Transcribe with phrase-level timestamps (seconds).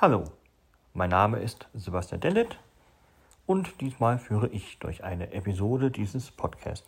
[0.00, 0.22] Hallo,
[0.94, 2.56] mein Name ist Sebastian Dellet
[3.46, 6.86] und diesmal führe ich durch eine Episode dieses Podcasts.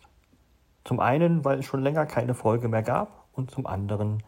[0.85, 4.23] Zum einen, weil es schon länger keine Folge mehr gab und zum anderen,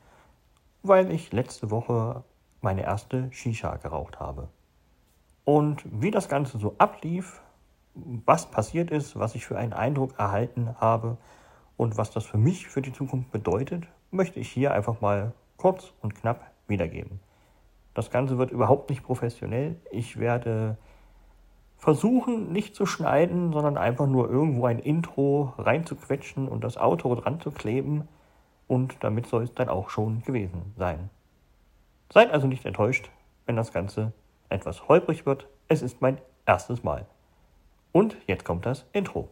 [0.81, 2.25] weil ich letzte Woche
[2.59, 4.49] meine erste Shisha geraucht habe.
[5.45, 7.39] Und wie das Ganze so ablief,
[7.95, 11.15] was passiert ist, was ich für einen Eindruck erhalten habe
[11.77, 15.93] und was das für mich für die Zukunft bedeutet, möchte ich hier einfach mal kurz
[16.01, 17.21] und knapp wiedergeben.
[17.93, 19.75] Das Ganze wird überhaupt nicht professionell.
[19.91, 20.77] Ich werde
[21.77, 27.39] versuchen, nicht zu schneiden, sondern einfach nur irgendwo ein Intro reinzuquetschen und das Outro dran
[27.41, 28.07] zu kleben.
[28.67, 31.09] Und damit soll es dann auch schon gewesen sein.
[32.11, 33.11] Seid also nicht enttäuscht,
[33.45, 34.13] wenn das Ganze
[34.49, 35.47] etwas holprig wird.
[35.67, 37.05] Es ist mein erstes Mal.
[37.91, 39.29] Und jetzt kommt das Intro.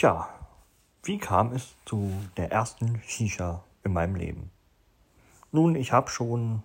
[0.00, 0.30] Tja,
[1.02, 4.50] wie kam es zu der ersten Shisha in meinem Leben?
[5.52, 6.64] Nun, ich habe schon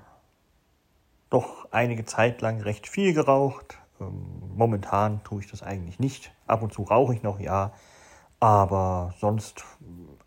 [1.30, 3.78] doch einige Zeit lang recht viel geraucht.
[4.00, 6.34] Ähm, momentan tue ich das eigentlich nicht.
[6.48, 7.74] Ab und zu rauche ich noch, ja.
[8.40, 9.66] Aber sonst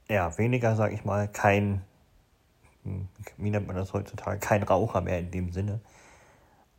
[0.06, 1.28] eher weniger, sage ich mal.
[1.28, 1.80] Kein,
[2.84, 5.80] hm, wie nennt man das heutzutage, kein Raucher mehr in dem Sinne.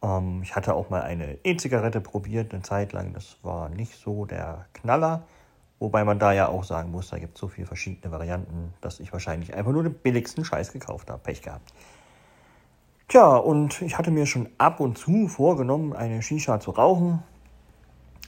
[0.04, 3.14] Ähm, ich hatte auch mal eine E-Zigarette probiert, eine Zeit lang.
[3.14, 5.24] Das war nicht so der Knaller.
[5.80, 9.00] Wobei man da ja auch sagen muss, da gibt es so viele verschiedene Varianten, dass
[9.00, 11.22] ich wahrscheinlich einfach nur den billigsten Scheiß gekauft habe.
[11.24, 11.74] Pech gehabt.
[13.08, 17.24] Tja, und ich hatte mir schon ab und zu vorgenommen, eine Shisha zu rauchen.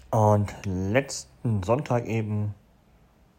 [0.10, 2.56] Und letzten Sonntag eben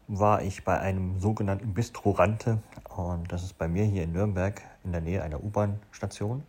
[0.07, 2.59] war ich bei einem sogenannten Bistrorante.
[2.95, 6.43] Und das ist bei mir hier in Nürnberg in der Nähe einer U-Bahn-Station.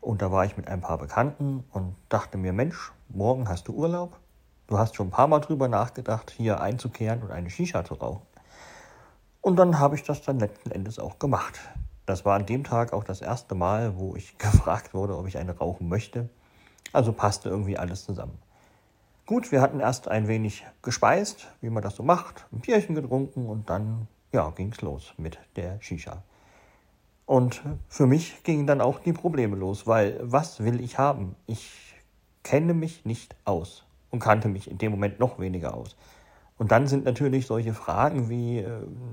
[0.00, 3.72] Und da war ich mit ein paar Bekannten und dachte mir, Mensch, morgen hast du
[3.72, 4.18] Urlaub.
[4.66, 8.26] Du hast schon ein paar Mal drüber nachgedacht, hier einzukehren und eine Shisha zu rauchen.
[9.40, 11.60] Und dann habe ich das dann letzten Endes auch gemacht.
[12.06, 15.36] Das war an dem Tag auch das erste Mal, wo ich gefragt wurde, ob ich
[15.36, 16.28] eine rauchen möchte.
[16.92, 18.38] Also passte irgendwie alles zusammen.
[19.26, 23.46] Gut, wir hatten erst ein wenig gespeist, wie man das so macht, ein Bierchen getrunken
[23.46, 26.22] und dann ja, ging's los mit der Shisha.
[27.26, 31.36] Und für mich gingen dann auch die Probleme los, weil was will ich haben?
[31.46, 31.94] Ich
[32.42, 35.96] kenne mich nicht aus und kannte mich in dem Moment noch weniger aus.
[36.58, 38.68] Und dann sind natürlich solche Fragen wie, äh,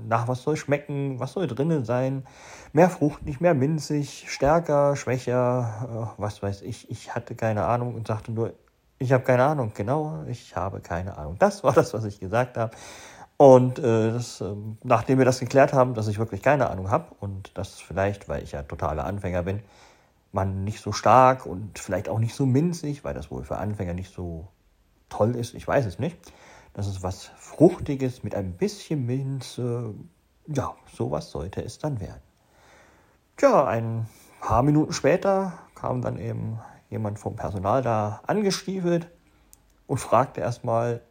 [0.06, 2.24] nach was soll schmecken, was soll drinnen sein,
[2.72, 6.88] mehr fruchtig, mehr minzig, stärker, schwächer, äh, was weiß ich.
[6.90, 8.52] Ich hatte keine Ahnung und sagte nur,
[8.98, 11.36] ich habe keine Ahnung, genau, ich habe keine Ahnung.
[11.38, 12.76] Das war das, was ich gesagt habe.
[13.38, 17.06] Und äh, das, äh, nachdem wir das geklärt haben, dass ich wirklich keine Ahnung habe
[17.20, 19.60] und das vielleicht, weil ich ja totaler Anfänger bin,
[20.30, 23.94] man nicht so stark und vielleicht auch nicht so minzig, weil das wohl für Anfänger
[23.94, 24.46] nicht so
[25.10, 26.16] toll ist, ich weiß es nicht.
[26.72, 29.94] Das ist was Fruchtiges mit ein bisschen Minze.
[30.46, 32.22] Ja, sowas sollte es dann werden.
[33.36, 34.06] Tja, ein
[34.40, 39.10] paar Minuten später kam dann eben jemand vom Personal da angestiefelt
[39.86, 41.02] und fragte erstmal,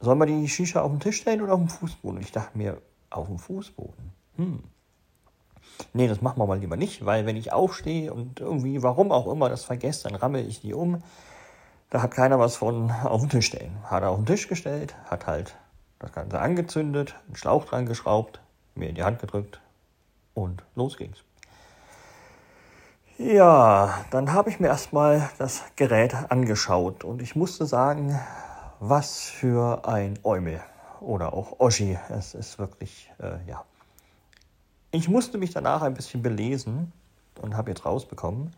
[0.00, 2.18] soll man die Shisha auf den Tisch stellen oder auf dem Fußboden?
[2.18, 2.80] Und ich dachte mir,
[3.10, 4.12] auf dem Fußboden.
[4.36, 4.62] Hm.
[5.92, 9.30] Nee, das machen wir mal lieber nicht, weil wenn ich aufstehe und irgendwie, warum auch
[9.30, 11.02] immer, das vergesse, dann rammel ich die um.
[11.92, 13.76] Da hat keiner was von auf den Tisch stellen.
[13.84, 15.58] Hat er auf den Tisch gestellt, hat halt
[15.98, 18.40] das Ganze angezündet, einen Schlauch dran geschraubt,
[18.74, 19.60] mir in die Hand gedrückt
[20.32, 21.18] und los ging's.
[23.18, 28.18] Ja, dann habe ich mir erstmal das Gerät angeschaut und ich musste sagen,
[28.80, 30.62] was für ein Eumel
[30.98, 31.98] oder auch Oschi.
[32.08, 33.64] Es ist wirklich, äh, ja.
[34.92, 36.90] Ich musste mich danach ein bisschen belesen
[37.42, 38.56] und habe jetzt rausbekommen,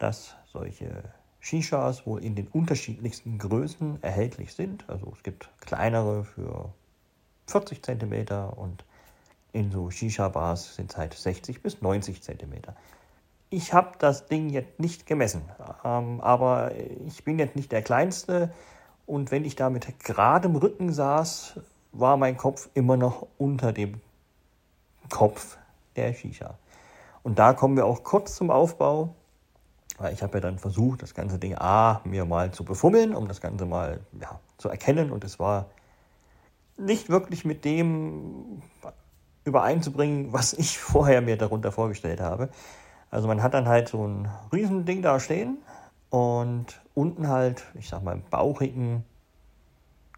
[0.00, 1.04] dass solche
[1.46, 4.84] Shishas wohl in den unterschiedlichsten Größen erhältlich sind.
[4.88, 6.72] Also es gibt kleinere für
[7.46, 8.26] 40 cm
[8.56, 8.84] und
[9.52, 12.62] in so Shisha-Bars sind es halt 60 bis 90 cm.
[13.48, 15.42] Ich habe das Ding jetzt nicht gemessen,
[15.84, 16.72] ähm, aber
[17.06, 18.52] ich bin jetzt nicht der Kleinste
[19.06, 21.60] und wenn ich da mit geradem Rücken saß,
[21.92, 24.00] war mein Kopf immer noch unter dem
[25.10, 25.58] Kopf
[25.94, 26.58] der Shisha.
[27.22, 29.14] Und da kommen wir auch kurz zum Aufbau.
[29.98, 33.28] Weil ich habe ja dann versucht, das ganze Ding A mir mal zu befummeln, um
[33.28, 35.10] das Ganze mal ja, zu erkennen.
[35.10, 35.66] Und es war
[36.76, 38.62] nicht wirklich mit dem
[39.44, 42.50] übereinzubringen, was ich vorher mir darunter vorgestellt habe.
[43.10, 45.58] Also man hat dann halt so ein Riesending da stehen
[46.10, 49.04] und unten halt, ich sag mal, bauchigen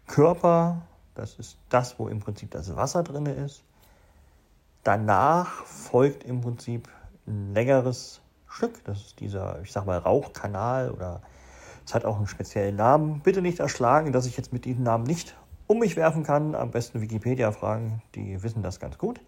[0.07, 0.81] Körper.
[1.15, 3.63] Das ist das, wo im Prinzip das Wasser drin ist.
[4.83, 6.89] Danach folgt im Prinzip
[7.27, 8.83] ein längeres Stück.
[8.83, 11.21] Das ist dieser, ich sag mal, Rauchkanal oder
[11.85, 13.21] es hat auch einen speziellen Namen.
[13.21, 15.35] Bitte nicht erschlagen, dass ich jetzt mit diesem Namen nicht
[15.67, 16.55] um mich werfen kann.
[16.55, 19.21] Am besten Wikipedia fragen, die wissen das ganz gut.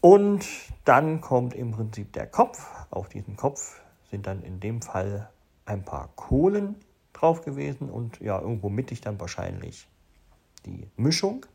[0.00, 0.46] Und
[0.84, 2.66] dann kommt im Prinzip der Kopf.
[2.90, 3.80] Auf diesem Kopf
[4.10, 5.30] sind dann in dem Fall
[5.64, 6.76] ein paar Kohlen
[7.12, 9.88] drauf gewesen und ja, irgendwo mittig dann wahrscheinlich
[10.66, 11.46] die Mischung.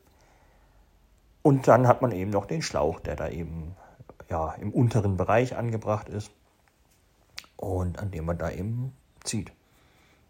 [1.41, 3.75] Und dann hat man eben noch den Schlauch, der da eben
[4.29, 6.31] ja, im unteren Bereich angebracht ist
[7.57, 8.93] und an dem man da eben
[9.23, 9.51] zieht.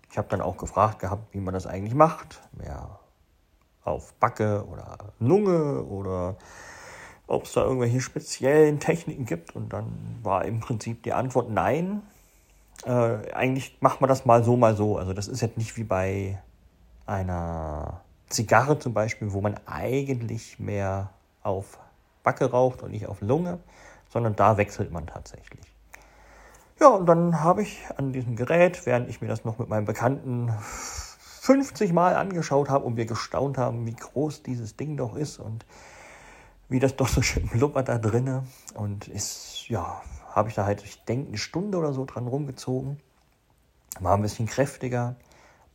[0.10, 2.42] Ich habe dann auch gefragt gehabt, wie man das eigentlich macht.
[2.54, 3.00] Mehr
[3.84, 6.38] auf Backe oder Lunge oder
[7.28, 9.56] ob es da irgendwelche speziellen Techniken gibt.
[9.56, 12.02] Und dann war im Prinzip die Antwort nein.
[12.86, 14.98] Äh, eigentlich macht man das mal so, mal so.
[14.98, 16.42] Also das ist jetzt nicht wie bei
[17.06, 21.10] einer Zigarre zum Beispiel, wo man eigentlich mehr
[21.44, 21.80] auf
[22.24, 23.60] Backe raucht und nicht auf Lunge,
[24.10, 25.67] sondern da wechselt man tatsächlich.
[26.80, 29.86] Ja, und dann habe ich an diesem Gerät, während ich mir das noch mit meinem
[29.86, 30.54] Bekannten
[31.42, 35.66] 50 Mal angeschaut habe und wir gestaunt haben, wie groß dieses Ding doch ist und
[36.70, 38.48] wie das doch so schön blubbert da drinnen.
[38.76, 40.02] Und ist, ja,
[40.34, 43.00] habe ich da halt, ich denke, eine Stunde oder so dran rumgezogen.
[44.00, 45.16] Mal ein bisschen kräftiger,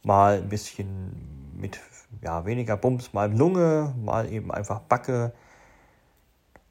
[0.04, 1.80] mal ein bisschen mit
[2.20, 5.32] ja, weniger Bums, mal Lunge, mal eben einfach Backe,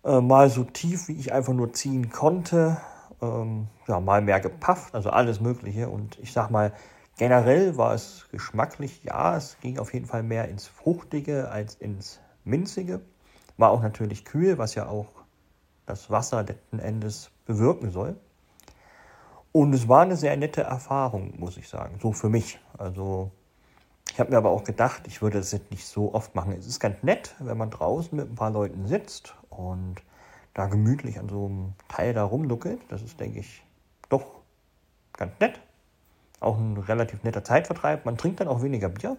[0.06, 2.78] äh, mal so tief, wie ich einfach nur ziehen konnte,
[3.22, 5.90] ähm, ja, mal mehr gepafft, also alles Mögliche.
[5.90, 6.74] Und ich sag mal,
[7.18, 12.20] generell war es geschmacklich, ja, es ging auf jeden Fall mehr ins Fruchtige als ins
[12.44, 13.02] Minzige.
[13.58, 15.08] War auch natürlich kühl, was ja auch
[15.86, 18.16] das Wasser letzten Endes bewirken soll.
[19.52, 22.60] Und es war eine sehr nette Erfahrung, muss ich sagen, so für mich.
[22.78, 23.32] Also
[24.12, 26.54] ich habe mir aber auch gedacht, ich würde das jetzt nicht so oft machen.
[26.54, 29.96] Es ist ganz nett, wenn man draußen mit ein paar Leuten sitzt und
[30.54, 32.82] da gemütlich an so einem Teil da rumnuckelt.
[32.90, 33.64] Das ist, denke ich,
[34.10, 34.26] doch
[35.14, 35.60] ganz nett.
[36.40, 38.06] Auch ein relativ netter Zeitvertreib.
[38.06, 39.18] Man trinkt dann auch weniger Bier.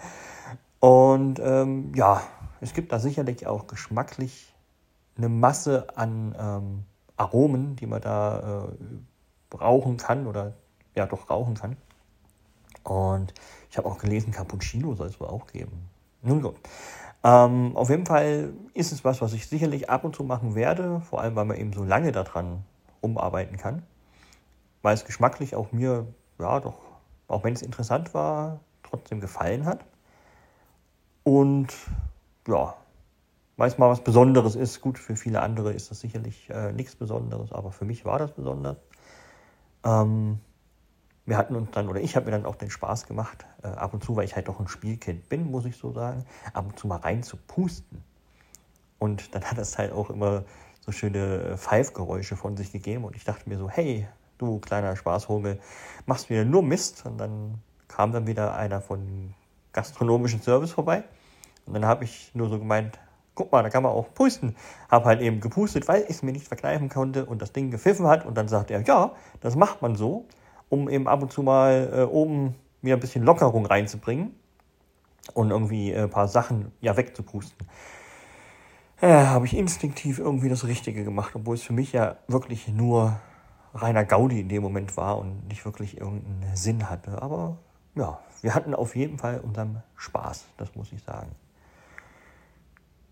[0.80, 2.22] und ähm, ja,
[2.60, 4.54] es gibt da sicherlich auch geschmacklich
[5.16, 6.84] eine Masse an ähm,
[7.16, 8.68] Aromen, die man da
[9.52, 10.54] äh, rauchen kann oder
[10.94, 11.76] ja doch rauchen kann.
[12.84, 13.32] Und
[13.70, 15.88] ich habe auch gelesen, Cappuccino soll es wohl auch geben.
[16.22, 16.56] Nun gut.
[17.24, 21.00] Ähm, auf jeden Fall ist es was, was ich sicherlich ab und zu machen werde,
[21.00, 22.64] vor allem weil man eben so lange daran
[23.00, 23.82] umarbeiten kann.
[24.82, 26.06] Weil es geschmacklich auch mir,
[26.38, 26.78] ja doch,
[27.28, 29.84] auch wenn es interessant war, trotzdem gefallen hat.
[31.24, 31.68] Und
[32.48, 32.74] ja,
[33.56, 34.80] weil es mal was Besonderes ist.
[34.80, 38.32] Gut, für viele andere ist das sicherlich äh, nichts Besonderes, aber für mich war das
[38.32, 38.76] besonders.
[39.84, 40.40] Ähm,
[41.24, 43.94] wir hatten uns dann, oder ich habe mir dann auch den Spaß gemacht, äh, ab
[43.94, 46.78] und zu, weil ich halt doch ein Spielkind bin, muss ich so sagen, ab und
[46.78, 48.02] zu mal rein zu pusten.
[48.98, 50.44] Und dann hat das halt auch immer
[50.80, 54.06] so schöne Pfeifgeräusche von sich gegeben und ich dachte mir so, hey,
[54.38, 55.60] du kleiner Spaßhungel,
[56.06, 57.06] machst wieder nur Mist.
[57.06, 57.58] Und dann
[57.88, 59.34] kam dann wieder einer von
[59.72, 61.04] gastronomischen Service vorbei
[61.66, 62.98] und dann habe ich nur so gemeint,
[63.34, 64.56] guck mal, da kann man auch pusten.
[64.90, 68.06] Habe halt eben gepustet, weil ich es mir nicht verkneifen konnte und das Ding gepfiffen
[68.06, 68.26] hat.
[68.26, 70.26] Und dann sagt er, ja, das macht man so,
[70.72, 74.34] um eben ab und zu mal äh, oben mir ein bisschen Lockerung reinzubringen
[75.34, 77.66] und irgendwie äh, ein paar Sachen ja wegzupusten.
[79.02, 83.20] Ja, habe ich instinktiv irgendwie das Richtige gemacht, obwohl es für mich ja wirklich nur
[83.74, 87.20] reiner Gaudi in dem Moment war und nicht wirklich irgendeinen Sinn hatte.
[87.20, 87.58] Aber
[87.94, 91.32] ja, wir hatten auf jeden Fall unseren Spaß, das muss ich sagen.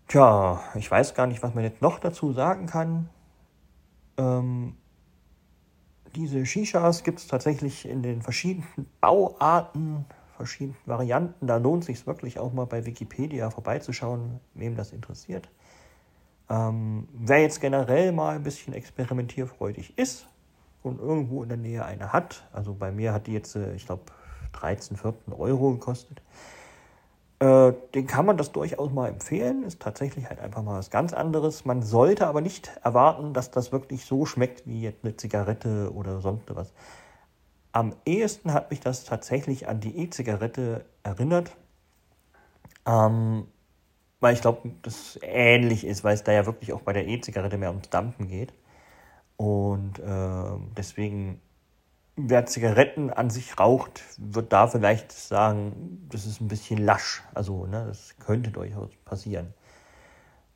[0.07, 3.07] Tja, ich weiß gar nicht, was man jetzt noch dazu sagen kann.
[4.17, 4.77] Ähm,
[6.15, 8.67] diese Shishas gibt es tatsächlich in den verschiedenen
[9.01, 11.47] Bauarten, verschiedenen Varianten.
[11.47, 15.49] Da lohnt sich wirklich auch mal bei Wikipedia vorbeizuschauen, wem das interessiert.
[16.49, 20.27] Ähm, wer jetzt generell mal ein bisschen experimentierfreudig ist
[20.83, 23.85] und irgendwo in der Nähe eine hat, also bei mir hat die jetzt, äh, ich
[23.85, 24.03] glaube,
[24.53, 26.21] 13, 14 Euro gekostet.
[27.41, 29.63] Äh, den kann man das durchaus mal empfehlen.
[29.63, 31.65] Ist tatsächlich halt einfach mal was ganz anderes.
[31.65, 36.21] Man sollte aber nicht erwarten, dass das wirklich so schmeckt wie jetzt eine Zigarette oder
[36.21, 36.71] sonst was.
[37.71, 41.57] Am ehesten hat mich das tatsächlich an die E-Zigarette erinnert.
[42.85, 43.47] Ähm,
[44.19, 47.57] weil ich glaube, das ähnlich ist, weil es da ja wirklich auch bei der E-Zigarette
[47.57, 48.53] mehr ums Dampfen geht.
[49.37, 51.41] Und äh, deswegen
[52.15, 57.23] wer Zigaretten an sich raucht, wird da vielleicht sagen, das ist ein bisschen lasch.
[57.33, 59.53] Also, ne, das könnte durchaus passieren.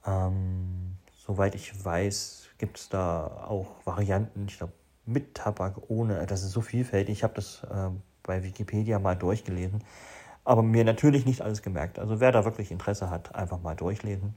[0.05, 4.73] Ähm, soweit ich weiß, gibt es da auch Varianten, ich glaube,
[5.05, 6.25] mit Tabak, ohne.
[6.25, 7.17] Das ist so vielfältig.
[7.17, 7.89] Ich habe das äh,
[8.23, 9.83] bei Wikipedia mal durchgelesen,
[10.43, 11.99] aber mir natürlich nicht alles gemerkt.
[11.99, 14.33] Also, wer da wirklich Interesse hat, einfach mal durchlesen.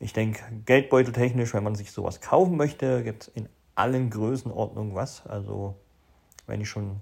[0.00, 5.26] Ich denke, geldbeuteltechnisch, wenn man sich sowas kaufen möchte, gibt es in allen Größenordnungen was.
[5.26, 5.76] Also
[6.48, 7.00] wenn ich schon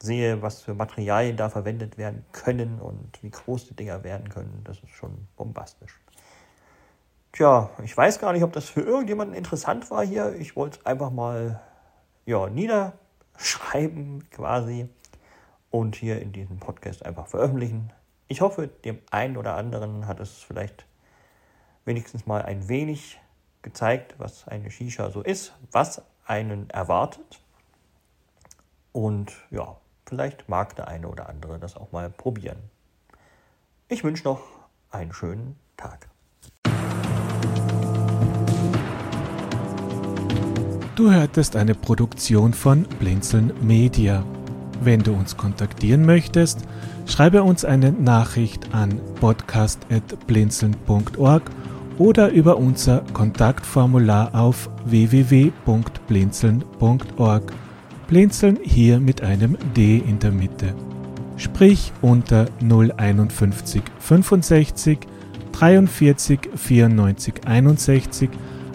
[0.00, 4.62] sehe, was für Materialien da verwendet werden können und wie groß die Dinger werden können,
[4.64, 5.98] das ist schon bombastisch.
[7.32, 10.34] Tja, ich weiß gar nicht, ob das für irgendjemanden interessant war hier.
[10.36, 11.60] Ich wollte es einfach mal
[12.26, 14.88] ja, niederschreiben quasi
[15.70, 17.92] und hier in diesem Podcast einfach veröffentlichen.
[18.28, 20.86] Ich hoffe, dem einen oder anderen hat es vielleicht
[21.84, 23.20] wenigstens mal ein wenig
[23.62, 27.40] gezeigt, was eine Shisha so ist, was einen erwartet.
[28.92, 29.76] Und ja,
[30.06, 32.58] vielleicht mag der eine oder andere das auch mal probieren.
[33.88, 34.40] Ich wünsche noch
[34.90, 36.08] einen schönen Tag.
[40.94, 44.24] Du hörtest eine Produktion von Blinzeln Media.
[44.80, 46.62] Wenn du uns kontaktieren möchtest,
[47.06, 51.42] schreibe uns eine Nachricht an podcast.blinzeln.org
[51.98, 57.52] oder über unser Kontaktformular auf www.blinzeln.org.
[58.08, 60.74] Blinzeln hier mit einem D in der Mitte.
[61.36, 64.98] Sprich unter 051 65
[65.52, 68.30] 43 94 61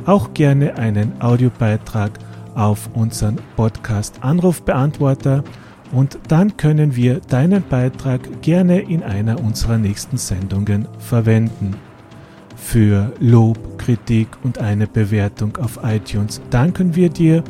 [0.06, 2.12] auch gerne einen Audiobeitrag
[2.56, 5.44] auf unseren Podcast Anrufbeantworter
[5.92, 11.76] und dann können wir deinen Beitrag gerne in einer unserer nächsten Sendungen verwenden.
[12.56, 17.44] Für Lob, Kritik und eine Bewertung auf iTunes danken wir dir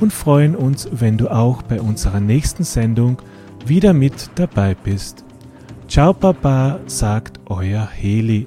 [0.00, 3.18] und freuen uns, wenn du auch bei unserer nächsten Sendung
[3.66, 5.24] wieder mit dabei bist.
[5.88, 8.46] Ciao Papa, sagt euer Heli.